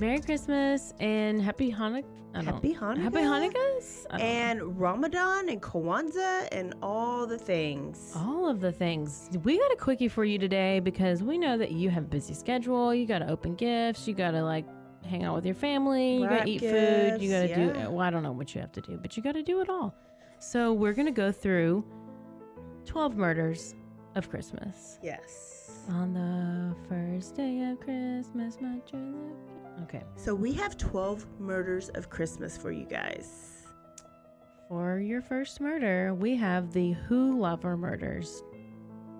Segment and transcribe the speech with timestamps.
[0.00, 2.04] Merry Christmas and Happy Hanukkah.
[2.34, 3.02] Happy Hanukkah.
[3.02, 4.06] Happy Hanukkahs?
[4.20, 8.12] And Ramadan and Kwanzaa and all the things.
[8.14, 9.28] all of the things.
[9.42, 12.34] We got a quickie for you today because we know that you have a busy
[12.34, 12.94] schedule.
[12.94, 14.06] You got to open gifts.
[14.06, 14.66] You got to like
[15.04, 16.18] hang out with your family.
[16.18, 17.20] You got to eat food.
[17.20, 17.90] You got gifts, to do.
[17.90, 19.68] Well, I don't know what you have to do, but you got to do it
[19.68, 19.94] all.
[20.38, 21.84] So we're gonna go through
[22.86, 23.74] twelve murders
[24.14, 25.80] of Christmas Yes.
[25.88, 28.56] on the first day of Christmas.
[28.60, 29.57] My true love.
[29.84, 30.02] Okay.
[30.16, 33.66] So we have 12 murders of Christmas for you guys.
[34.68, 38.42] For your first murder, we have the Wholaver Murders,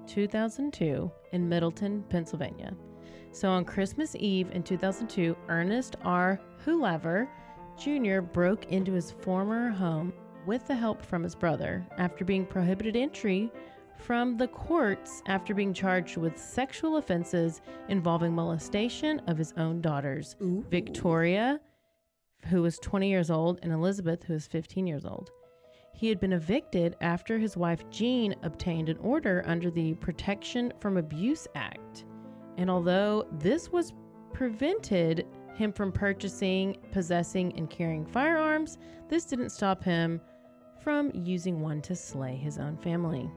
[0.06, 2.74] 2002, in Middletown, Pennsylvania.
[3.32, 6.40] So on Christmas Eve in 2002, Ernest R.
[6.64, 7.28] Wholaver
[7.78, 8.20] Jr.
[8.20, 10.12] broke into his former home
[10.46, 13.50] with the help from his brother after being prohibited entry
[13.98, 20.36] from the courts after being charged with sexual offenses involving molestation of his own daughters.
[20.42, 20.64] Ooh.
[20.70, 21.60] Victoria,
[22.46, 25.30] who was 20 years old, and Elizabeth, who was 15 years old.
[25.92, 30.96] He had been evicted after his wife Jean obtained an order under the Protection from
[30.96, 32.04] Abuse Act.
[32.56, 33.92] And although this was
[34.32, 38.78] prevented him from purchasing, possessing, and carrying firearms,
[39.08, 40.20] this didn't stop him
[40.82, 43.28] from using one to slay his own family.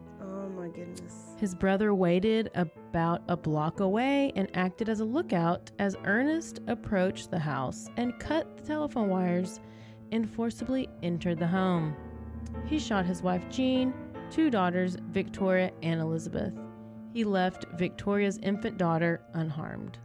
[0.73, 1.35] Goodness.
[1.37, 7.31] His brother waited about a block away and acted as a lookout as Ernest approached
[7.31, 9.59] the house and cut the telephone wires
[10.11, 11.95] and forcibly entered the home.
[12.65, 13.93] He shot his wife Jean,
[14.29, 16.53] two daughters, Victoria and Elizabeth.
[17.13, 19.97] He left Victoria's infant daughter unharmed.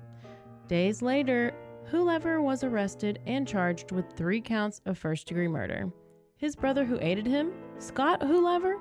[0.68, 1.54] Days later,
[1.92, 5.92] Wholaver was arrested and charged with three counts of first degree murder.
[6.36, 8.78] His brother, who aided him, Scott Wholaver,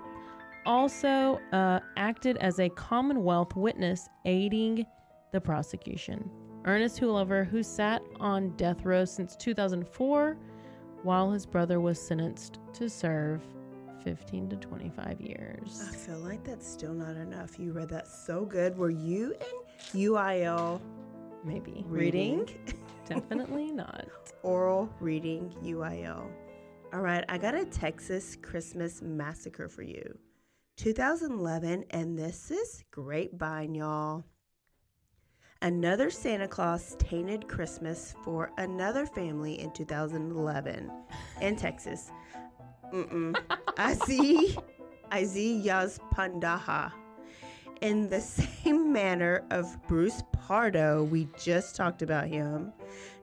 [0.66, 4.86] also uh, acted as a Commonwealth witness aiding
[5.32, 6.30] the prosecution.
[6.66, 10.38] Ernest Wholaver, who sat on death row since 2004,
[11.04, 13.42] while his brother was sentenced to serve
[14.04, 15.88] 15 to 25 years.
[15.92, 17.60] I feel like that's still not enough.
[17.60, 18.78] You read that so good.
[18.78, 19.36] Were you
[19.94, 20.82] in UIL
[21.44, 21.84] Maybe.
[21.88, 22.50] reading?
[23.08, 24.08] Definitely not.
[24.42, 26.28] Oral reading UIL.
[26.94, 30.18] All right, I got a Texas Christmas massacre for you.
[30.78, 34.26] 2011, and this is Grapevine, y'all.
[35.62, 40.92] Another Santa Claus tainted Christmas for another family in 2011
[41.42, 42.12] in Texas.
[42.94, 43.36] Mm-mm.
[43.78, 44.58] Azi,
[45.12, 46.92] Azi Yazpandaha.
[47.82, 52.74] In the same manner of Bruce Pardo, we just talked about him,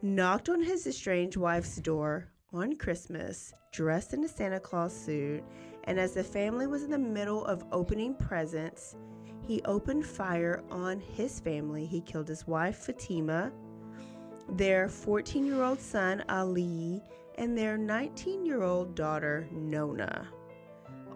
[0.01, 5.45] knocked on his estranged wife's door on Christmas, dressed in a Santa Claus suit,
[5.85, 8.97] and as the family was in the middle of opening presents,
[9.47, 11.85] he opened fire on his family.
[11.85, 13.53] He killed his wife, Fatima,
[14.49, 17.03] their 14 year old son, Ali,
[17.37, 20.29] and their 19 year old daughter, Nona.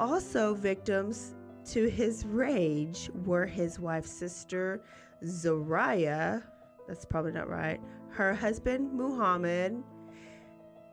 [0.00, 1.34] Also, victims
[1.66, 4.83] to his rage were his wife's sister,
[5.24, 6.42] Zariah,
[6.86, 7.80] that's probably not right,
[8.10, 9.83] her husband, Muhammad,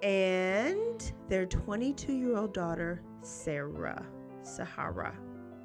[0.01, 4.05] and their 22 year old daughter, Sarah,
[4.41, 5.13] Sahara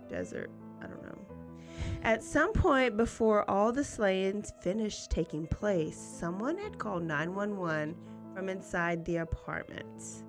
[0.08, 0.50] Desert.
[0.82, 1.18] I don't know.
[2.02, 7.96] At some point before all the slayings finished taking place, someone had called 911
[8.34, 10.24] from inside the apartment.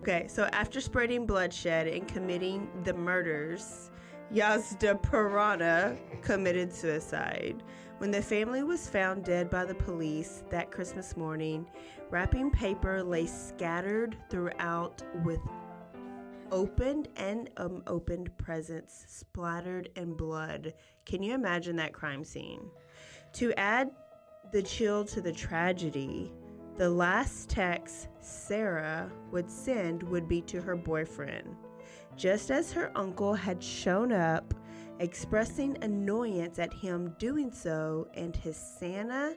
[0.00, 3.90] Okay, so after spreading bloodshed and committing the murders,
[4.32, 7.62] Yazda Parana committed suicide.
[7.98, 11.66] When the family was found dead by the police that Christmas morning,
[12.10, 15.40] wrapping paper lay scattered throughout with
[16.50, 20.74] opened and um, unopened presents splattered in blood.
[21.06, 22.70] Can you imagine that crime scene?
[23.34, 23.90] To add
[24.52, 26.32] the chill to the tragedy,
[26.76, 31.56] the last text Sarah would send would be to her boyfriend.
[32.16, 34.54] Just as her uncle had shown up,
[35.00, 39.34] expressing annoyance at him doing so, and his Santa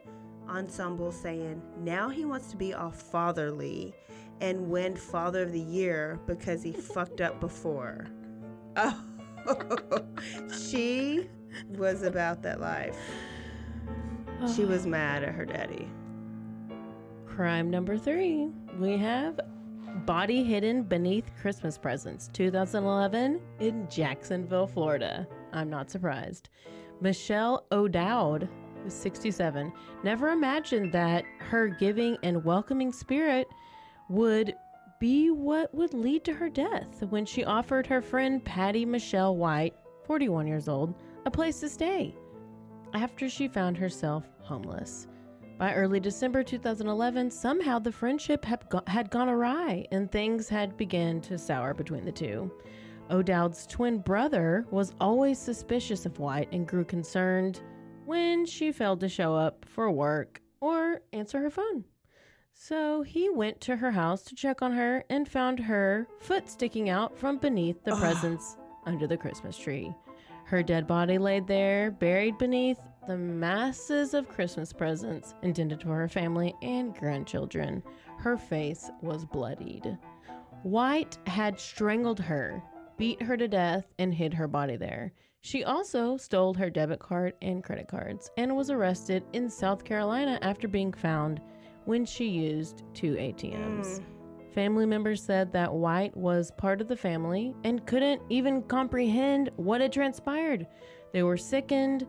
[0.50, 3.94] ensemble saying now he wants to be all fatherly
[4.42, 8.07] and win Father of the Year because he fucked up before.
[8.75, 9.04] Oh,
[10.69, 11.28] she
[11.69, 12.98] was about that life.
[14.56, 14.89] She was oh.
[14.89, 15.89] mad at her daddy.
[17.25, 18.50] Crime number three.
[18.80, 19.39] We have
[20.06, 25.28] body hidden beneath Christmas presents, 2011 in Jacksonville, Florida.
[25.54, 26.50] I'm not surprised.
[27.01, 28.48] Michelle O'Dowd,
[28.83, 29.72] who's 67,
[30.04, 33.48] never imagined that her giving and welcoming spirit
[34.09, 34.56] would
[35.00, 39.75] be what would lead to her death when she offered her friend Patty Michelle White,
[40.06, 40.95] 41 years old,
[41.25, 42.15] a place to stay
[42.94, 45.07] after she found herself homeless.
[45.57, 50.77] By early December 2011, somehow the friendship had, go- had gone awry and things had
[50.77, 52.51] begun to sour between the two.
[53.09, 57.62] O'Dowd's twin brother was always suspicious of White and grew concerned
[58.06, 61.83] when she failed to show up for work or answer her phone.
[62.59, 66.89] So he went to her house to check on her and found her foot sticking
[66.89, 68.57] out from beneath the presents
[68.88, 69.94] under the Christmas tree.
[70.44, 76.09] Her dead body laid there, buried beneath the masses of Christmas presents intended for her
[76.09, 77.83] family and grandchildren.
[78.18, 79.95] Her face was bloodied.
[80.63, 82.63] White had strangled her,
[82.98, 85.13] beat her to death, and hid her body there.
[85.42, 90.39] She also stole her debit card and credit cards and was arrested in South Carolina
[90.42, 91.39] after being found
[91.88, 94.00] when she used two ATMs.
[94.00, 94.04] Mm.
[94.54, 99.80] Family members said that White was part of the family and couldn't even comprehend what
[99.80, 100.68] had transpired.
[101.13, 102.06] They were sickened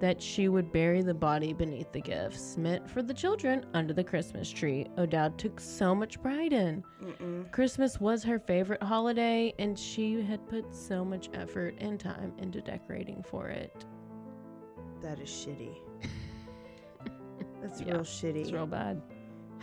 [0.00, 4.02] that she would bury the body beneath the gifts meant for the children under the
[4.04, 6.82] Christmas tree O'Dowd took so much pride in.
[7.02, 7.50] Mm-mm.
[7.52, 12.60] Christmas was her favorite holiday, and she had put so much effort and time into
[12.60, 13.86] decorating for it.
[15.02, 15.76] That is shitty.
[17.62, 18.42] That's Yeah, real shitty.
[18.42, 19.00] It's real bad.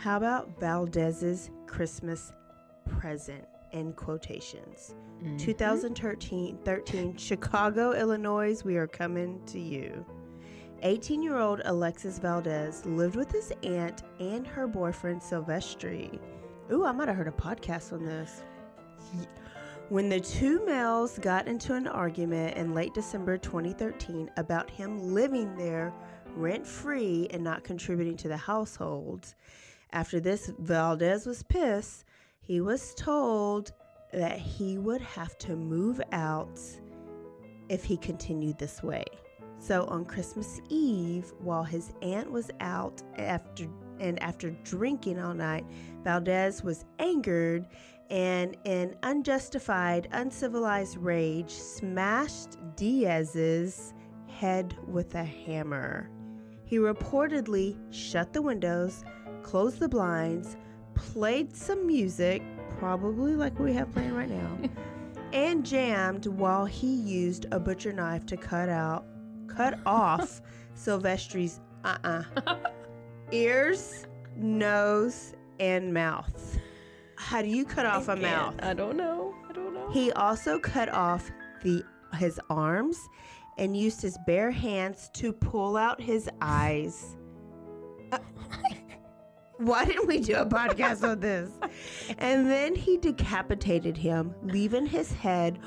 [0.00, 2.32] How about Valdez's Christmas
[2.88, 3.44] present?
[3.72, 4.94] In quotations.
[5.22, 5.36] Mm-hmm.
[5.36, 10.04] 2013 13, Chicago, Illinois, we are coming to you.
[10.82, 16.18] 18 year old Alexis Valdez lived with his aunt and her boyfriend Silvestri.
[16.72, 18.42] Ooh, I might have heard a podcast on this.
[19.90, 25.54] When the two males got into an argument in late December 2013 about him living
[25.56, 25.92] there
[26.36, 29.34] rent free and not contributing to the household,
[29.92, 32.04] after this, Valdez was pissed.
[32.40, 33.72] He was told
[34.12, 36.60] that he would have to move out
[37.68, 39.04] if he continued this way.
[39.58, 43.66] So on Christmas Eve, while his aunt was out after
[44.00, 45.66] and after drinking all night,
[46.02, 47.66] Valdez was angered
[48.08, 53.92] and in unjustified, uncivilized rage smashed Diaz's
[54.26, 56.10] head with a hammer.
[56.64, 59.04] He reportedly shut the windows,
[59.50, 60.56] closed the blinds,
[60.94, 62.40] played some music,
[62.78, 64.58] probably like we have playing right now,
[65.32, 69.04] and jammed while he used a butcher knife to cut out,
[69.48, 70.40] cut off
[70.76, 72.22] Silvestri's uh-uh
[73.32, 76.56] ears, nose, and mouth.
[77.16, 78.54] How do you cut off a I mouth?
[78.62, 79.34] I don't know.
[79.48, 79.90] I don't know.
[79.90, 81.28] He also cut off
[81.64, 81.82] the
[82.14, 82.96] his arms
[83.58, 87.16] and used his bare hands to pull out his eyes.
[89.60, 91.50] Why didn't we do a podcast on this?
[92.18, 95.58] And then he decapitated him, leaving his head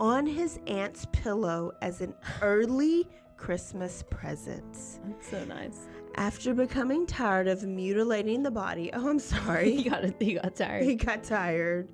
[0.00, 3.06] on his aunt's pillow as an early
[3.36, 4.72] Christmas present.
[5.04, 5.86] That's so nice.
[6.16, 9.76] After becoming tired of mutilating the body, oh, I'm sorry.
[9.76, 10.04] He got.
[10.20, 10.84] He got tired.
[10.84, 11.88] He got tired.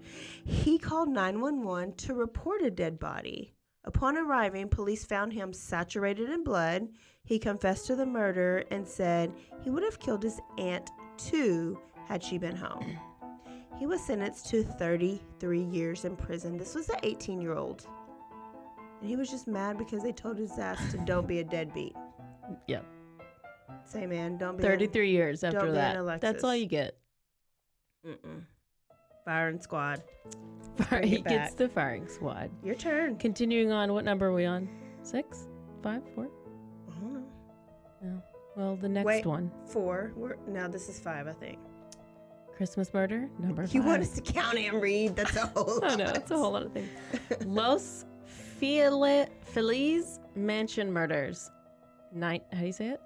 [0.44, 3.52] He called 911 to report a dead body.
[3.84, 6.88] Upon arriving, police found him saturated in blood.
[7.24, 12.22] He confessed to the murder and said he would have killed his aunt too had
[12.22, 12.98] she been home.
[13.78, 16.56] He was sentenced to 33 years in prison.
[16.56, 17.86] This was an 18 year old.
[19.00, 21.94] And he was just mad because they told his ass to don't be a deadbeat.
[22.66, 22.84] Yep.
[23.84, 25.96] Say, man, don't be a- 33 years after that.
[25.96, 26.20] Alexis.
[26.20, 26.96] That's all you get.
[28.06, 28.42] Mm-mm.
[29.24, 30.02] Firing squad.
[30.76, 32.50] Fire, he it gets the firing squad.
[32.64, 33.16] Your turn.
[33.16, 34.68] Continuing on, what number are we on?
[35.02, 35.48] Six?
[35.82, 36.02] Five?
[36.14, 36.28] Four?
[38.58, 39.24] Well, the next Wait.
[39.24, 39.52] one.
[39.66, 40.12] Four.
[40.16, 41.60] We're, now this is five, I think.
[42.56, 45.14] Christmas murder number You want us to count and read?
[45.14, 45.96] That's a whole lot.
[45.96, 46.88] know, it's a whole lot of things.
[47.46, 48.04] Los
[48.58, 51.52] Feliz Mansion Murders.
[52.12, 53.00] Night, how do you say it?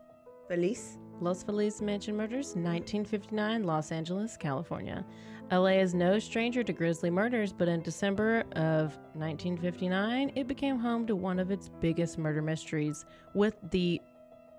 [0.49, 0.97] Feliz.
[1.21, 5.04] Los Feliz Mansion Murders, 1959, Los Angeles, California.
[5.52, 11.06] LA is no stranger to grisly murders, but in December of 1959, it became home
[11.06, 13.04] to one of its biggest murder mysteries
[13.35, 14.00] with the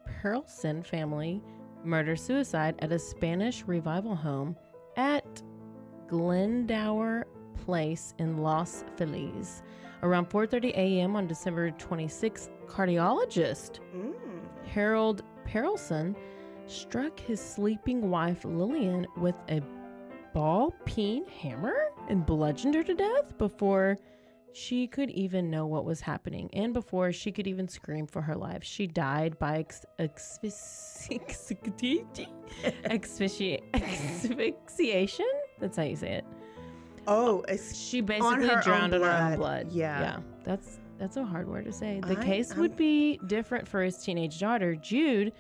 [0.08, 1.42] Perelson family
[1.84, 4.56] murder suicide at a Spanish revival home
[4.96, 5.42] at
[6.08, 7.26] Glendower
[7.66, 9.64] Place in Los Feliz.
[10.02, 11.16] Around 4:30 a.m.
[11.16, 14.14] on December 26th, cardiologist Mm.
[14.66, 16.16] Harold Perelson
[16.68, 19.62] struck his sleeping wife Lillian with a
[20.34, 21.76] ball peen hammer
[22.10, 24.00] and bludgeoned her to death before
[24.54, 28.36] she could even know what was happening and before she could even scream for her
[28.36, 28.64] life.
[28.64, 32.30] She died by ex- asphyxi- asphyxi-
[34.24, 35.26] asphyxiation.
[35.60, 36.26] That's how you say it.
[37.08, 39.38] Oh, uh, She basically drowned in her own blood.
[39.38, 39.72] blood.
[39.72, 40.00] Yeah.
[40.02, 40.20] Yeah.
[40.44, 42.00] That's that's a hard word to say.
[42.06, 45.34] The I- case I'm- would be different for his teenage daughter, Jude,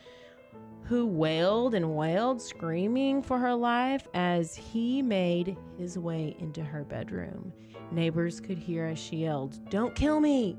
[0.93, 6.83] who wailed and wailed, screaming for her life as he made his way into her
[6.83, 7.51] bedroom.
[7.91, 10.55] Neighbors could hear as she yelled, Don't kill me!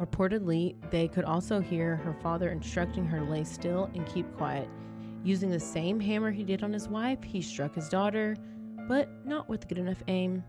[0.00, 4.70] Reportedly, they could also hear her father instructing her to lay still and keep quiet.
[5.22, 8.38] Using the same hammer he did on his wife, he struck his daughter,
[8.88, 10.42] but not with good enough aim.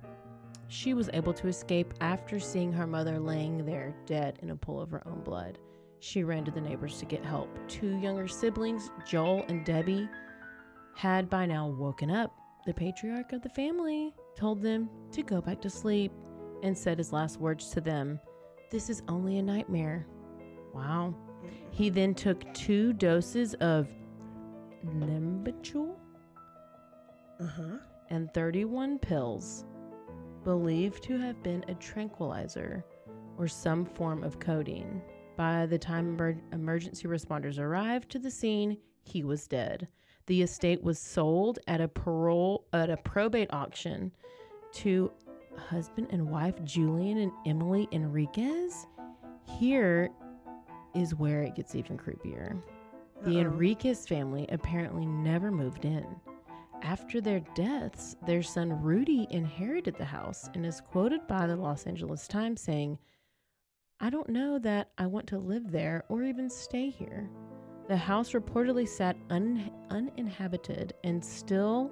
[0.70, 4.79] She was able to escape after seeing her mother laying there dead in a pool
[4.79, 5.60] of her own blood.
[6.00, 7.50] She ran to the neighbors to get help.
[7.68, 10.08] Two younger siblings, Joel and Debbie,
[10.96, 12.34] had by now woken up.
[12.66, 16.12] The patriarch of the family told them to go back to sleep
[16.63, 18.20] and said his last words to them
[18.72, 20.06] This is only a nightmare.
[20.74, 21.16] Wow.
[21.72, 23.88] He then took two doses of
[24.86, 25.96] Nembutal
[27.39, 27.77] uh huh.
[28.10, 29.66] and 31 pills,
[30.44, 32.84] believed to have been a tranquilizer
[33.38, 35.01] or some form of codeine.
[35.38, 39.88] By the time emer- emergency responders arrived to the scene, he was dead.
[40.25, 44.12] The estate was sold at a parole at a probate auction
[44.74, 45.12] to
[45.56, 48.88] husband and wife Julian and Emily Enriquez.
[49.60, 50.10] Here
[50.96, 52.62] is where it gets even creepier.
[53.24, 53.41] The Uh-oh.
[53.41, 56.06] Enriquez family apparently never moved in.
[56.82, 61.86] After their deaths, their son Rudy inherited the house and is quoted by the Los
[61.86, 62.98] Angeles Times saying,
[64.00, 67.30] I don't know that I want to live there or even stay here.
[67.88, 71.92] The house reportedly sat un- uninhabited and still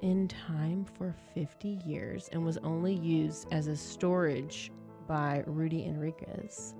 [0.00, 4.72] in time for 50 years and was only used as a storage
[5.06, 6.74] by Rudy Enriquez.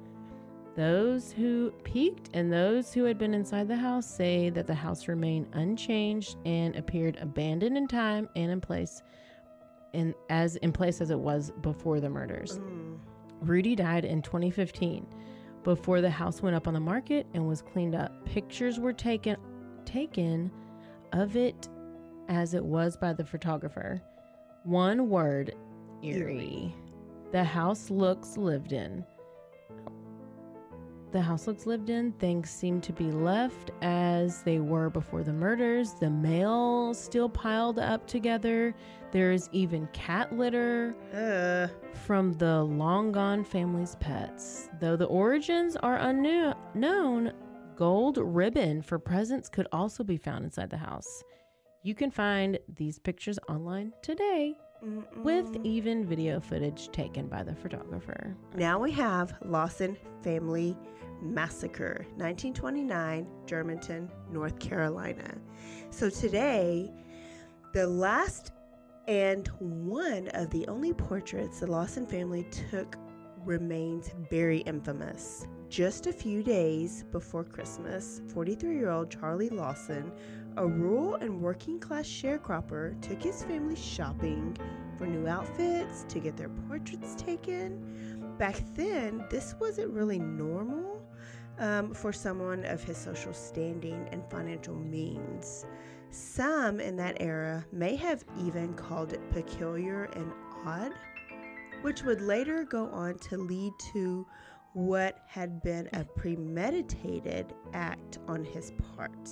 [0.75, 5.07] Those who peeked and those who had been inside the house say that the house
[5.07, 9.03] remained unchanged and appeared abandoned in time and in place
[9.93, 12.59] in as in place as it was before the murders.
[12.59, 12.92] Mm.
[13.43, 15.07] Rudy died in 2015
[15.65, 18.25] before the house went up on the market and was cleaned up.
[18.25, 19.37] Pictures were taken
[19.85, 20.51] taken
[21.13, 21.69] of it
[22.29, 24.01] as it was by the photographer.
[24.65, 25.55] One word,
[26.03, 26.21] eerie.
[26.21, 26.75] Eerie.
[27.33, 29.05] The house looks lived in.
[31.13, 32.13] The house looks lived in.
[32.13, 35.93] Things seem to be left as they were before the murders.
[35.93, 38.75] The mail still piled up together.
[39.11, 41.69] There is even cat litter Uh,
[42.07, 44.71] from the long gone family's pets.
[44.81, 47.33] Though the origins are unknown,
[47.77, 51.23] gold ribbon for presents could also be found inside the house.
[51.83, 54.57] You can find these pictures online today
[55.17, 55.65] with mm-mm.
[55.65, 58.37] even video footage taken by the photographer.
[58.57, 60.77] Now we have Lawson Family
[61.23, 65.39] Massacre, 1929, Germantown, North Carolina.
[65.91, 66.91] So today,
[67.73, 68.53] the last
[69.09, 72.97] and one of the only portraits the Lawson family took
[73.45, 75.47] remains very infamous.
[75.69, 80.13] Just a few days before Christmas, 43 year old Charlie Lawson,
[80.57, 84.57] a rural and working class sharecropper, took his family shopping
[84.97, 88.35] for new outfits to get their portraits taken.
[88.39, 91.03] Back then, this wasn't really normal
[91.59, 95.67] um, for someone of his social standing and financial means.
[96.11, 100.33] Some in that era may have even called it peculiar and
[100.67, 100.93] odd,
[101.83, 104.27] which would later go on to lead to
[104.75, 109.29] what had been a premeditated act on his part.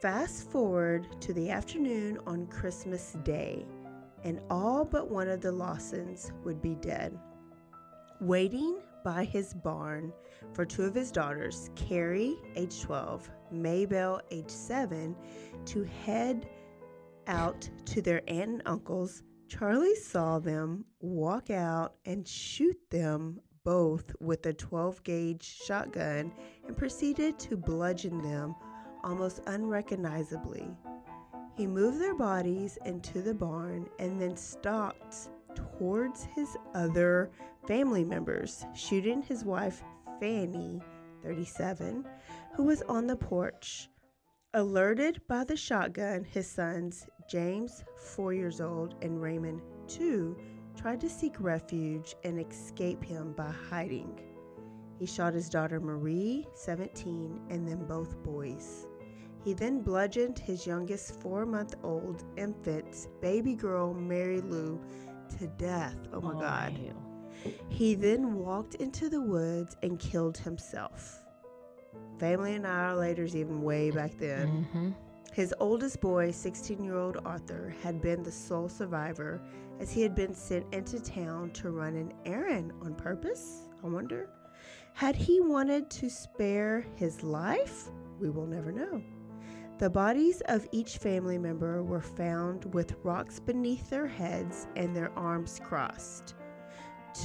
[0.00, 3.66] Fast forward to the afternoon on Christmas Day,
[4.22, 7.18] and all but one of the Lawsons would be dead.
[8.20, 10.12] Waiting by his barn
[10.52, 15.16] for two of his daughters, Carrie, age 12, Maybelle, age 7,
[15.64, 16.48] to head
[17.26, 24.14] out to their aunt and uncles, Charlie saw them walk out and shoot them both
[24.20, 26.32] with a 12 gauge shotgun
[26.68, 28.54] and proceeded to bludgeon them
[29.04, 30.68] almost unrecognizably.
[31.56, 37.30] He moved their bodies into the barn and then stalked towards his other
[37.66, 39.82] family members, shooting his wife,
[40.20, 40.80] Fanny,
[41.22, 42.04] 37,
[42.54, 43.88] who was on the porch.
[44.54, 50.36] Alerted by the shotgun, his sons, James, 4 years old, and Raymond, 2,
[50.74, 54.18] tried to seek refuge and escape him by hiding.
[54.98, 58.87] He shot his daughter Marie, 17, and then both boys.
[59.48, 64.78] He then bludgeoned his youngest four month old infant, baby girl Mary Lou,
[65.38, 65.96] to death.
[66.12, 66.76] Oh my God.
[66.78, 66.94] ew.
[67.70, 71.24] He then walked into the woods and killed himself.
[72.18, 74.66] Family annihilators, even way back then.
[74.74, 74.94] Mhm.
[75.32, 79.40] His oldest boy, 16 year old Arthur, had been the sole survivor
[79.80, 83.62] as he had been sent into town to run an errand on purpose.
[83.82, 84.28] I wonder.
[84.92, 87.88] Had he wanted to spare his life?
[88.20, 89.00] We will never know.
[89.78, 95.16] The bodies of each family member were found with rocks beneath their heads and their
[95.16, 96.34] arms crossed.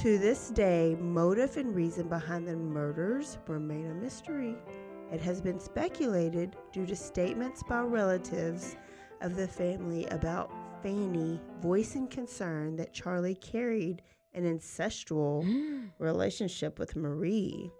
[0.02, 4.54] To this day, motive and reason behind the murders remain a mystery.
[5.12, 8.76] It has been speculated due to statements by relatives
[9.20, 14.00] of the family about Fanny voicing concern that Charlie carried
[14.32, 15.44] an ancestral
[15.98, 17.72] relationship with Marie.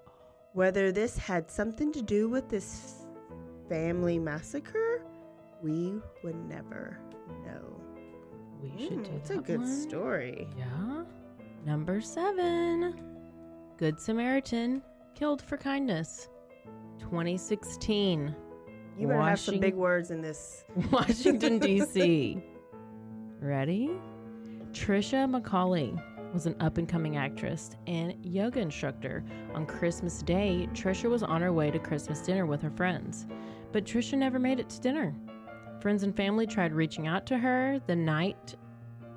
[0.53, 3.04] Whether this had something to do with this
[3.69, 5.03] family massacre,
[5.63, 6.99] we would never
[7.45, 7.81] know.
[8.63, 9.69] We should Mm, do it's a good one.
[9.69, 10.49] story.
[10.57, 11.05] Yeah.
[11.67, 12.95] Number seven.
[13.77, 14.83] Good Samaritan
[15.15, 16.29] killed for kindness.
[17.01, 18.35] 2016.
[18.99, 20.65] You better have some big words in this.
[20.93, 22.41] Washington, D.C.
[23.41, 23.91] Ready?
[24.73, 26.01] Tricia McCauley
[26.33, 29.25] was an up and coming actress and yoga instructor.
[29.55, 33.27] On Christmas Day, Tricia was on her way to Christmas dinner with her friends,
[33.75, 35.13] but Tricia never made it to dinner.
[35.81, 38.55] Friends and family tried reaching out to her the night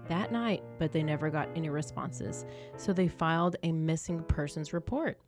[0.09, 2.43] that night, but they never got any responses.
[2.75, 5.19] So they filed a missing persons report.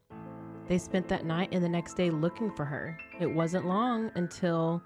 [0.68, 2.98] They spent that night and the next day looking for her.
[3.20, 4.82] It wasn't long until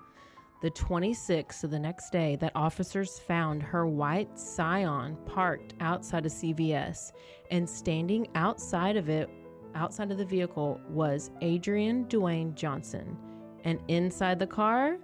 [0.61, 6.33] the 26th of the next day that officers found her white Scion parked outside of
[6.33, 7.13] CVS
[7.49, 9.29] and standing outside of it
[9.73, 13.17] outside of the vehicle was Adrian Dwayne Johnson
[13.63, 14.97] and inside the car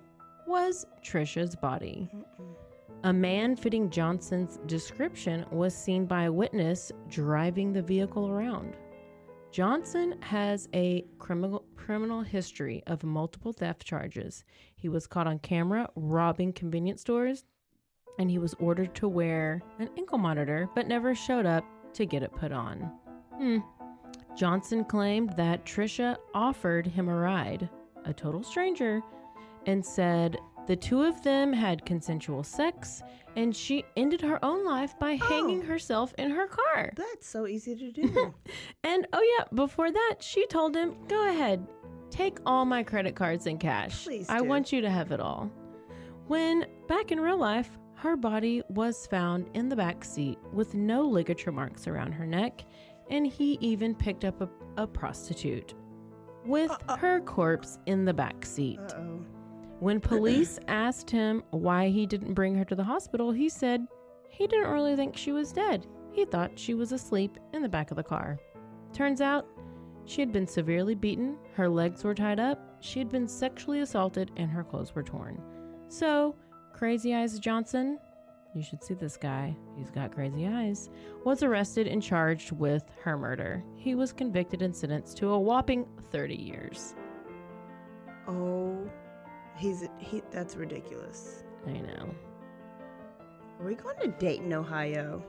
[0.48, 2.10] was Tricia's body.
[3.04, 8.76] A man fitting Johnson's description was seen by a witness driving the vehicle around.
[9.52, 14.44] Johnson has a criminal criminal history of multiple theft charges.
[14.76, 17.46] He was caught on camera robbing convenience stores
[18.20, 22.22] and he was ordered to wear an ankle monitor but never showed up to get
[22.22, 22.92] it put on.
[23.38, 23.58] Hmm.
[24.38, 27.70] Johnson claimed that Trisha offered him a ride,
[28.10, 29.02] a total stranger,
[29.66, 33.02] and said the two of them had consensual sex
[33.36, 35.26] and she ended her own life by oh.
[35.26, 35.66] hanging Oh.
[35.66, 36.92] herself in her car.
[36.96, 38.34] That's so easy to do.
[38.84, 41.66] And oh yeah, before that, she told him, "Go ahead,
[42.10, 44.04] take all my credit cards and cash.
[44.04, 45.52] Please I do." want you to have it all."
[46.28, 51.04] When back in real life, her body was found in the back seat with no
[51.04, 52.64] ligature marks around her neck,
[53.10, 55.74] and he even picked up a, a prostitute
[56.46, 56.98] with Uh, uh.
[56.98, 58.80] her corpse in the back seat.
[58.80, 59.26] Uh oh.
[59.80, 63.88] When police asked him why he didn't bring her to the hospital, he said
[64.30, 65.86] he didn't really think she was dead.
[66.12, 68.40] He thought she was asleep in the back of the car.
[68.94, 69.46] Turns out
[70.06, 74.32] she had been severely beaten, her legs were tied up, she had been sexually assaulted,
[74.38, 75.40] and her clothes were torn.
[75.88, 76.36] So,
[76.74, 78.00] Crazy Eyes Johnson,
[78.54, 80.90] you should see this guy, he's got crazy eyes,
[81.24, 83.64] was arrested and charged with her murder.
[83.76, 86.96] He was convicted and sentenced to a whopping 30 years.
[88.28, 88.90] Oh,
[89.56, 90.22] he's he.
[90.32, 91.44] That's ridiculous.
[91.68, 92.14] I know.
[93.60, 95.24] Are we going to Dayton, Ohio?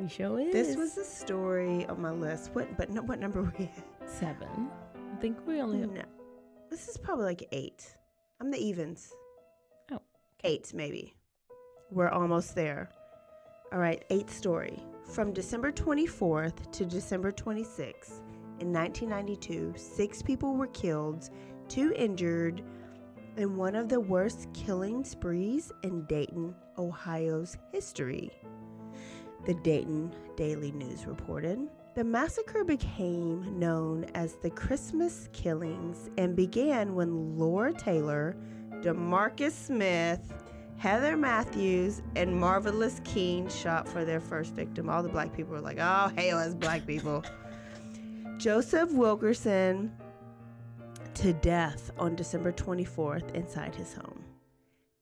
[0.00, 0.52] We show is.
[0.52, 2.50] This was a story on my list.
[2.52, 2.76] What?
[2.76, 4.08] But no, what number were we at?
[4.08, 4.70] seven.
[4.94, 6.02] I think we only have No,
[6.70, 7.96] this is probably like eight.
[8.40, 9.12] I'm the evens.
[9.90, 10.00] Oh,
[10.44, 11.15] eight maybe.
[11.92, 12.90] We're almost there.
[13.72, 14.82] All right, eighth story.
[15.04, 18.22] From December 24th to December 26th
[18.58, 21.30] in 1992, six people were killed,
[21.68, 22.62] two injured,
[23.36, 28.32] in one of the worst killing sprees in Dayton, Ohio's history.
[29.44, 31.68] The Dayton Daily News reported.
[31.94, 38.36] The massacre became known as the Christmas Killings and began when Laura Taylor,
[38.82, 40.20] Demarcus Smith,
[40.78, 44.90] Heather Matthews and Marvallous Keene shot for their first victim.
[44.90, 47.24] All the black people were like, oh, hail us, black people.
[48.38, 49.90] Joseph Wilkerson
[51.14, 54.22] to death on December 24th inside his home.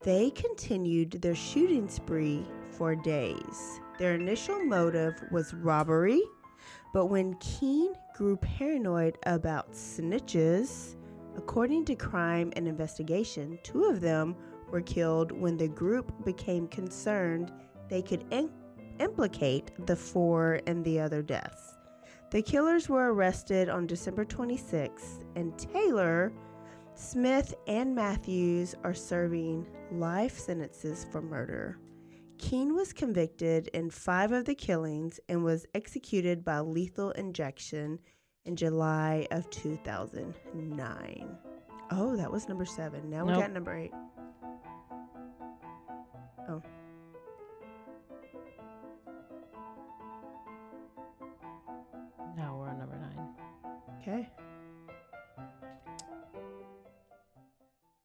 [0.02, 3.80] They continued their shooting spree for days.
[3.98, 6.22] Their initial motive was robbery,
[6.92, 10.94] but when Keene grew paranoid about snitches,
[11.36, 14.36] according to Crime and Investigation, two of them
[14.74, 17.52] were killed when the group became concerned
[17.88, 18.50] they could in-
[18.98, 21.74] implicate the four in the other deaths.
[22.32, 26.32] The killers were arrested on December 26th, and Taylor,
[26.96, 31.78] Smith, and Matthews are serving life sentences for murder.
[32.38, 38.00] Keene was convicted in five of the killings and was executed by lethal injection
[38.44, 41.38] in July of 2009.
[41.92, 43.08] Oh, that was number seven.
[43.08, 43.42] Now we Nope.
[43.42, 43.92] got number eight.
[54.06, 54.28] Okay.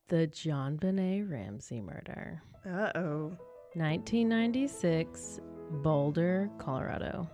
[0.07, 2.41] The JonBenét Ramsey murder.
[2.65, 3.37] Uh oh.
[3.75, 5.41] 1996,
[5.83, 7.29] Boulder, Colorado.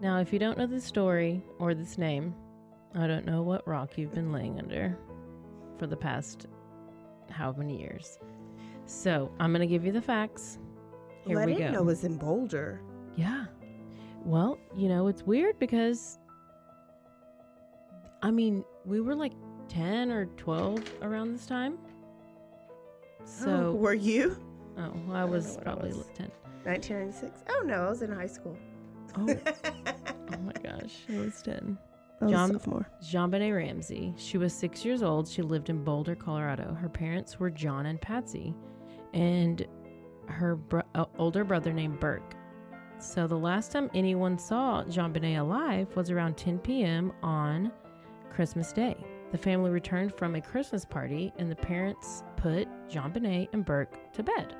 [0.00, 2.32] Now, if you don't know the story or this name,
[2.94, 4.96] I don't know what rock you've been laying under
[5.78, 6.46] for the past
[7.28, 8.20] how many years.
[8.86, 10.58] So, I'm going to give you the facts.
[11.26, 11.78] Here well, I we didn't go.
[11.78, 12.80] know it was in Boulder.
[13.16, 13.46] Yeah.
[14.24, 16.18] Well, you know, it's weird because
[18.22, 19.32] I mean, we were like
[19.68, 21.78] 10 or 12 around this time.
[22.70, 24.36] oh, So, were you?
[24.78, 26.06] oh, well, I don't was what I probably was.
[26.14, 26.30] 10.
[26.64, 27.44] 1996.
[27.50, 28.56] Oh no, I was in high school.
[29.16, 29.26] Oh,
[29.64, 31.78] oh my gosh, I was 10.
[32.20, 32.86] I was John- sophomore.
[33.02, 34.12] JonBenét Ramsey.
[34.16, 35.28] She was six years old.
[35.28, 36.74] She lived in Boulder, Colorado.
[36.74, 38.54] Her parents were John and Patsy,
[39.14, 39.64] and
[40.26, 42.34] her bro- uh, older brother named Burke.
[42.98, 47.12] So the last time anyone saw JonBenét alive was around 10 p.m.
[47.22, 47.70] on
[48.30, 48.96] Christmas Day.
[49.32, 54.22] The family returned from a Christmas party, and the parents put JonBenét and Burke to
[54.22, 54.56] bed.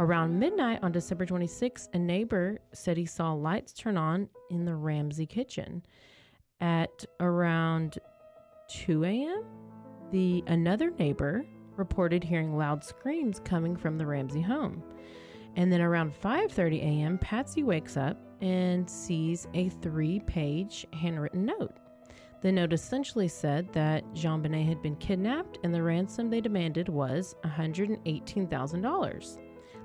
[0.00, 4.74] Around midnight on December 26, a neighbor said he saw lights turn on in the
[4.74, 5.84] Ramsey kitchen
[6.60, 7.98] at around
[8.68, 9.44] 2 a.m.
[10.10, 11.44] The another neighbor
[11.76, 14.82] reported hearing loud screams coming from the Ramsey home.
[15.56, 21.78] And then around 5:30 a.m., Patsy wakes up and sees a 3-page handwritten note.
[22.44, 27.34] The note essentially said that JonBenét had been kidnapped and the ransom they demanded was
[27.42, 29.38] $118,000.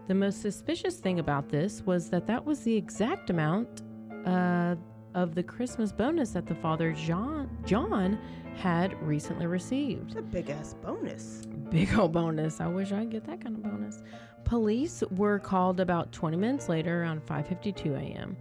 [0.08, 3.84] The most suspicious thing about this was that that was the exact amount
[4.26, 4.76] uh,
[5.16, 8.20] of the Christmas bonus that the father John John
[8.58, 10.08] had recently received.
[10.12, 11.44] It's a big ass bonus.
[11.70, 12.60] Big old bonus.
[12.60, 14.04] I wish I'd get that kind of bonus.
[14.44, 18.36] Police were called about 20 minutes later around 5:52 a.m.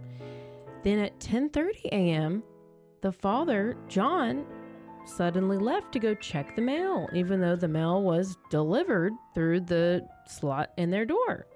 [0.83, 2.43] Then at 10:30 a.m.,
[3.01, 4.45] the father, John,
[5.05, 10.07] suddenly left to go check the mail, even though the mail was delivered through the
[10.27, 11.47] slot in their door.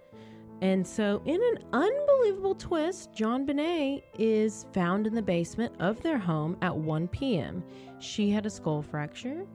[0.61, 6.57] And so, in an unbelievable twist, JonBenét is found in the basement of their home
[6.61, 7.63] at 1 p.m.
[7.99, 9.45] She had a skull fracture.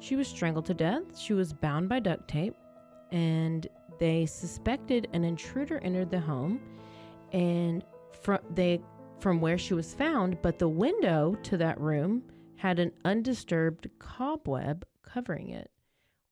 [0.00, 1.18] She was strangled to death.
[1.18, 2.54] She was bound by duct tape.
[3.10, 3.66] And
[3.98, 6.60] they suspected an intruder entered the home
[7.32, 7.84] and
[8.22, 8.80] from they
[9.20, 12.22] from where she was found, but the window to that room
[12.56, 15.70] had an undisturbed cobweb covering it,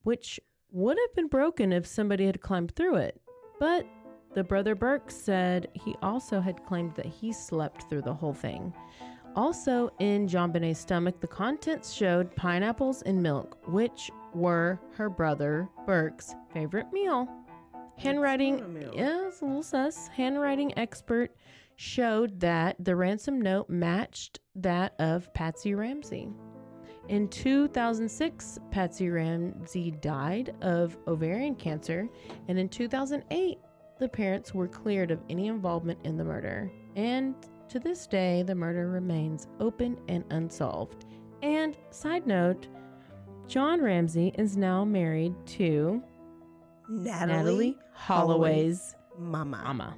[0.03, 3.21] which would have been broken if somebody had climbed through it.
[3.59, 3.87] But
[4.35, 8.73] the brother Burke said he also had claimed that he slept through the whole thing.
[9.37, 16.35] Also, in JonBenét's stomach, the contents showed pineapples and milk, which were her brother Burke's
[16.53, 17.29] favorite meal.
[17.97, 18.93] Handwriting, meal.
[18.95, 20.09] yeah, it's a little sus.
[20.09, 21.35] Handwriting expert
[21.79, 26.29] showed that the ransom note matched that of Patsy Ramsey.
[27.09, 32.09] In 2006, Patsy Ramsey died of ovarian cancer,
[32.49, 33.59] and in 2008,
[34.01, 36.69] the parents were cleared of any involvement in the murder.
[36.97, 37.37] And
[37.69, 41.07] to this day, the murder remains open and unsolved.
[41.43, 42.67] And side note,
[43.47, 46.03] John Ramsey is now married to
[46.89, 49.63] Natalie, Natalee Holloway's mama.
[49.65, 49.97] mama.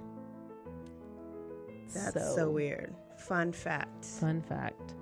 [1.94, 2.94] That's so, weird.
[3.16, 4.04] Fun fact.
[4.04, 4.94] Fun fact.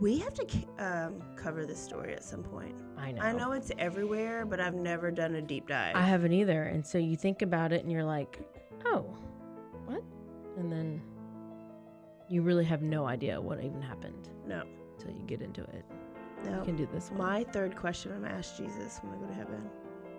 [0.00, 0.46] We have to
[0.78, 2.76] um, cover this story at some point.
[2.96, 3.22] I know.
[3.22, 5.96] I know it's everywhere, but I've never done a deep dive.
[5.96, 6.64] I haven't either.
[6.64, 8.38] And so you think about it and you're like,
[8.86, 9.00] oh,
[9.86, 10.02] what?
[10.56, 11.02] And then
[12.28, 14.62] you really have no idea what even happened no,
[14.96, 15.84] until you get into it.
[16.44, 16.58] no.
[16.58, 17.18] You can do this one.
[17.18, 19.68] My third question I'm gonna ask Jesus when I go to heaven: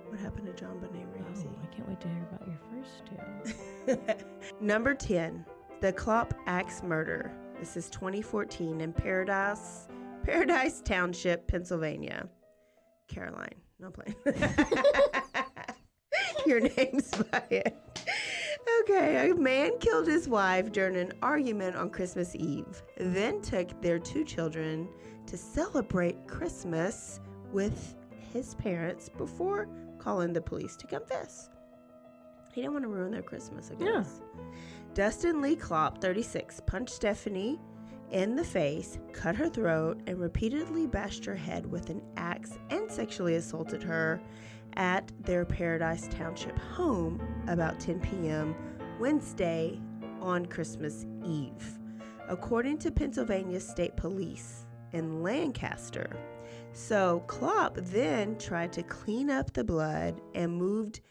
[0.10, 1.47] What happened to JonBenét Ramsey?
[1.49, 4.25] Oh, I can't wait to hear about your first two.
[4.65, 5.45] Number 10,
[5.81, 7.31] the Klopp Axe murder.
[7.57, 9.87] This is 2014 in Paradise,
[10.23, 12.27] Paradise Township, Pennsylvania.
[13.07, 14.15] Caroline, no playing.
[16.45, 17.77] Your name's by it.
[18.81, 23.99] Okay, a man killed his wife during an argument on Christmas Eve, then took their
[23.99, 24.87] two children
[25.27, 27.21] to celebrate Christmas
[27.53, 27.95] with
[28.33, 31.49] his parents before calling the police to confess.
[32.53, 34.03] He didn't want to ruin their Christmas, I Yeah.
[34.93, 37.60] Dustin Lee Klopp, 36, punched Stephanie
[38.12, 42.89] in the face, cut her throat, and repeatedly bashed her head with an axe and
[42.91, 44.19] sexually assaulted her
[44.73, 48.56] at their Paradise Township home about 10 p.m.
[48.99, 49.80] Wednesday
[50.21, 51.80] on Christmas Eve,
[52.28, 56.10] according to Pennsylvania State Police in Lancaster.
[56.73, 61.02] So Klopp then tried to clean up the blood and moved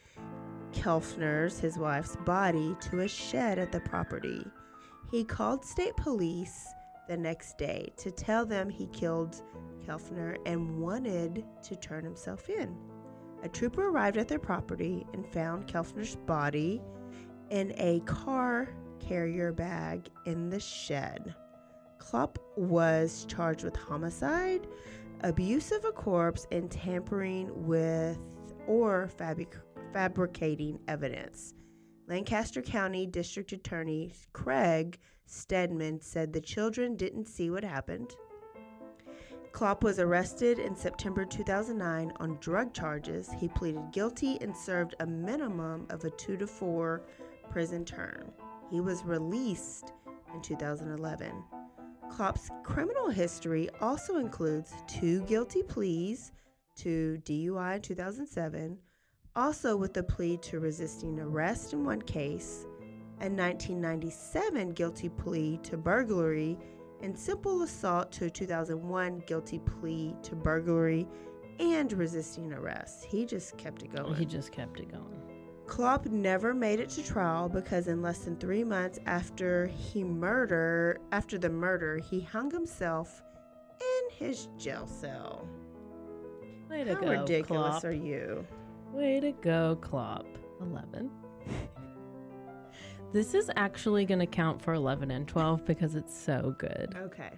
[0.72, 4.44] Kelfner's, his wife's body, to a shed at the property.
[5.10, 6.66] He called state police
[7.08, 9.42] the next day to tell them he killed
[9.86, 12.76] Kelfner and wanted to turn himself in.
[13.42, 16.82] A trooper arrived at their property and found Kelfner's body
[17.50, 21.34] in a car carrier bag in the shed.
[21.98, 24.66] Klopp was charged with homicide,
[25.22, 28.18] abuse of a corpse, and tampering with
[28.66, 29.56] or fabric-
[29.92, 31.54] fabricating evidence.
[32.06, 38.14] Lancaster County District Attorney Craig Stedman said the children didn't see what happened.
[39.52, 43.30] Klopp was arrested in September 2009 on drug charges.
[43.38, 47.02] He pleaded guilty and served a minimum of a two to four
[47.50, 48.30] prison term.
[48.70, 49.92] He was released
[50.34, 51.32] in 2011.
[52.10, 56.32] Klopp's criminal history also includes two guilty pleas
[56.76, 58.78] to DUI in 2007,
[59.38, 62.66] also with a plea to resisting arrest in one case,
[63.20, 66.58] a 1997 guilty plea to burglary,
[67.02, 71.06] and simple assault to a 2001 guilty plea to burglary
[71.60, 73.04] and resisting arrest.
[73.04, 74.16] He just kept it going.
[74.16, 75.22] He just kept it going.
[75.68, 80.98] Klopp never made it to trial because in less than three months after he murder
[81.12, 83.22] after the murder, he hung himself
[83.80, 85.46] in his jail cell.
[86.68, 87.84] Way How ridiculous Klopp.
[87.84, 88.44] are you?
[88.92, 90.26] Way to go, Klopp.
[90.60, 91.10] 11.
[93.12, 96.94] this is actually going to count for 11 and 12 because it's so good.
[96.96, 97.30] Okay.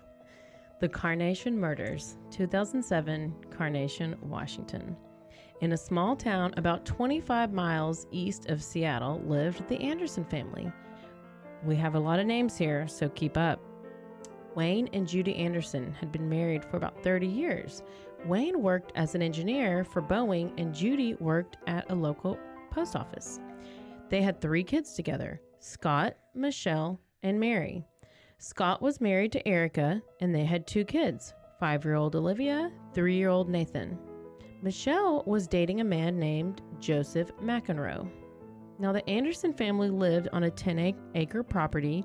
[0.81, 4.97] The Carnation Murders, 2007, Carnation, Washington.
[5.61, 10.73] In a small town about 25 miles east of Seattle lived the Anderson family.
[11.65, 13.61] We have a lot of names here, so keep up.
[14.55, 17.83] Wayne and Judy Anderson had been married for about 30 years.
[18.27, 22.39] Wayne worked as an engineer for Boeing, and Judy worked at a local
[22.71, 23.41] post office.
[24.09, 27.85] They had three kids together Scott, Michelle, and Mary.
[28.39, 33.17] Scott was married to Erica, and they had two kids five year old Olivia, three
[33.17, 33.99] year old Nathan.
[34.63, 38.11] Michelle was dating a man named Joseph McEnroe.
[38.79, 42.05] Now, the Anderson family lived on a 10 acre property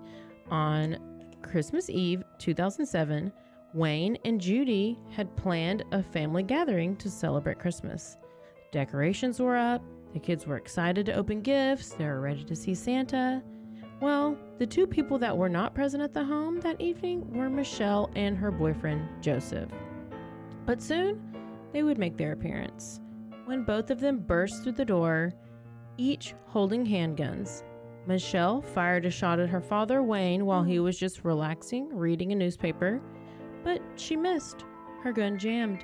[0.49, 0.97] on
[1.45, 3.31] Christmas Eve 2007.
[3.73, 8.17] Wayne and Judy had planned a family gathering to celebrate Christmas.
[8.71, 9.81] Decorations were up,
[10.13, 13.43] the kids were excited to open gifts, they were ready to see Santa.
[14.01, 18.09] Well, the two people that were not present at the home that evening were Michelle
[18.15, 19.69] and her boyfriend, Joseph.
[20.65, 21.21] But soon,
[21.71, 22.99] they would make their appearance.
[23.45, 25.33] When both of them burst through the door,
[25.97, 27.63] each holding handguns,
[28.07, 32.35] Michelle fired a shot at her father, Wayne, while he was just relaxing, reading a
[32.35, 33.01] newspaper,
[33.63, 34.63] but she missed.
[35.03, 35.83] Her gun jammed.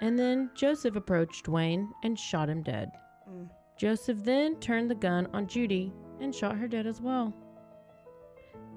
[0.00, 2.90] And then Joseph approached Wayne and shot him dead.
[3.28, 3.48] Mm.
[3.76, 7.32] Joseph then turned the gun on Judy and shot her dead as well.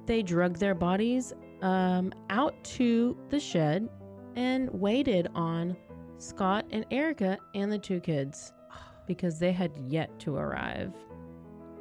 [0.06, 3.90] They drug their bodies um, out to the shed
[4.36, 5.76] and waited on
[6.18, 8.54] Scott and Erica and the two kids
[9.08, 10.94] because they had yet to arrive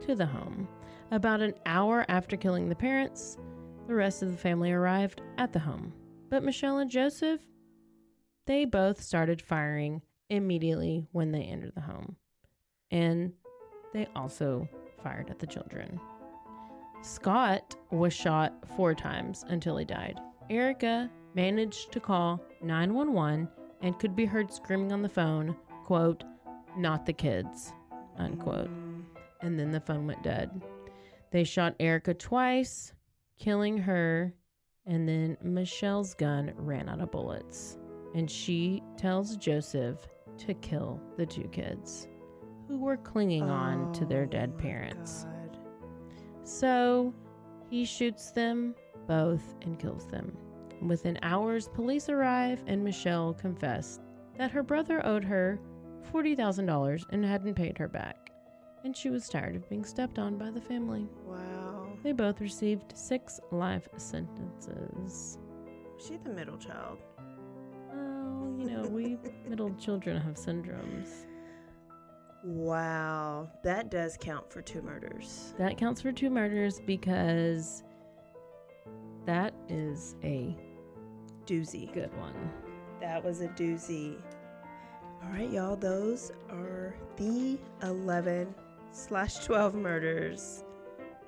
[0.07, 0.69] to the home.
[1.11, 3.37] About an hour after killing the parents,
[3.87, 5.93] the rest of the family arrived at the home.
[6.31, 7.41] But Michelle and Joseph,
[8.47, 12.17] they both started firing immediately when they entered the home.
[12.91, 13.33] And
[13.93, 14.69] they also
[15.03, 16.01] fired at the children.
[17.03, 20.19] Scott was shot four times until he died.
[20.49, 23.49] Erica managed to call 911
[23.83, 26.25] and could be heard screaming on the phone, quote,
[26.77, 27.73] not the kids,
[28.17, 28.71] unquote.
[29.43, 30.51] And then the phone went dead.
[31.35, 32.93] They shot Erica twice,
[33.41, 34.33] killing her,
[34.87, 37.77] and then Michelle's gun ran out of bullets.
[38.15, 39.99] And she tells Joseph
[40.39, 42.07] to kill the two kids.
[42.69, 45.25] who were clinging on to their Oh dead parents.
[45.25, 45.59] God.
[46.45, 47.13] So
[47.69, 48.77] he shoots them
[49.09, 50.37] both and kills them.
[50.83, 54.03] Within hours, police arrive and Michelle confessed
[54.39, 55.59] that her brother owed her
[56.13, 58.31] $40,000 and hadn't paid her back.
[58.85, 61.09] And she was tired of being stepped on by the family.
[61.25, 61.89] Wow.
[62.03, 65.39] They both received six life sentences.
[65.97, 66.99] Was she the middle child?
[67.91, 69.17] Well, you know, we
[69.49, 71.09] middle children have syndromes.
[72.45, 73.49] Wow.
[73.63, 75.55] That does count for two murders.
[75.59, 77.83] That counts for two murders because
[79.25, 80.55] that is a
[81.47, 81.91] Doozy.
[81.95, 82.35] good one.
[83.01, 84.17] That was a doozy.
[85.23, 85.77] All right, y'all.
[85.77, 88.55] Those are the 11
[88.95, 90.65] slash 12 murders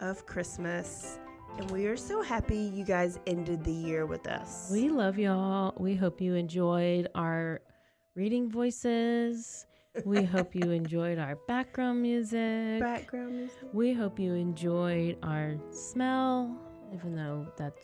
[0.01, 1.19] of Christmas.
[1.59, 4.69] And we are so happy you guys ended the year with us.
[4.73, 5.75] We love y'all.
[5.77, 7.61] We hope you enjoyed our
[8.15, 9.67] reading voices.
[10.05, 12.81] We hope you enjoyed our background music.
[12.81, 13.59] background music.
[13.73, 16.57] We hope you enjoyed our smell,
[16.95, 17.83] even though that's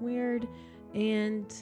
[0.00, 0.46] weird.
[0.94, 1.52] And,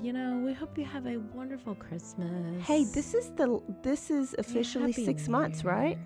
[0.00, 2.64] you know, we hope you have a wonderful Christmas.
[2.64, 5.98] Hey, this is the this is officially Happy six New months, right?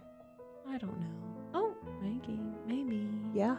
[0.77, 1.07] I don't know.
[1.55, 3.09] Oh, maybe, maybe.
[3.33, 3.57] Yeah.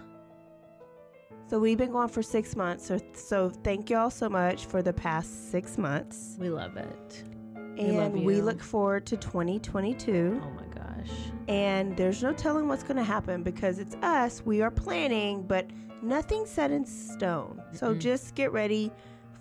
[1.50, 2.86] So we've been going for six months.
[2.86, 6.36] So so thank y'all so much for the past six months.
[6.40, 7.24] We love it.
[7.56, 8.44] We love And we you.
[8.44, 10.40] look forward to 2022.
[10.44, 11.10] Oh my gosh.
[11.48, 14.44] And there's no telling what's going to happen because it's us.
[14.46, 15.66] We are planning, but
[16.04, 17.64] nothing's set in stone.
[17.74, 18.00] So Mm-mm.
[18.00, 18.92] just get ready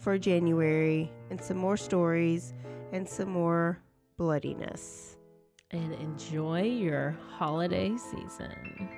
[0.00, 2.54] for January and some more stories
[2.92, 3.82] and some more
[4.16, 5.15] bloodiness.
[5.76, 8.88] And enjoy your holiday season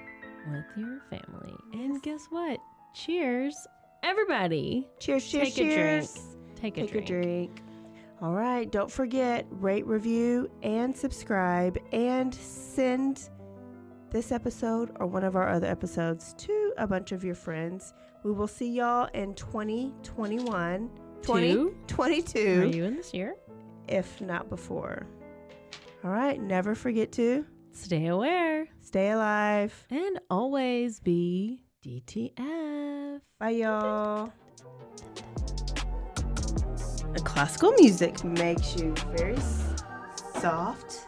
[0.51, 1.55] with your family.
[1.73, 2.59] And guess what?
[2.95, 3.55] Cheers,
[4.03, 4.89] everybody.
[5.01, 5.75] Cheers, cheers, Take a drink.
[5.75, 6.19] cheers.
[6.57, 6.93] Take a drink.
[6.93, 7.11] Take drink.
[7.11, 7.63] a drink.
[8.21, 8.71] All right.
[8.71, 13.29] Don't forget, rate, review, and subscribe, and send
[14.11, 17.93] this episode or one of our other episodes to a bunch of your friends.
[18.25, 20.91] We will see y'all in 2021,
[21.23, 23.37] 2022, Are you in this year?
[23.87, 25.07] if not before.
[26.05, 26.41] All right.
[26.41, 29.87] Never forget to Stay aware stay alive.
[29.91, 33.21] and always be DTF.
[33.39, 34.33] Bye, y'all.
[37.05, 39.37] And classical music makes you very
[40.41, 41.08] soft.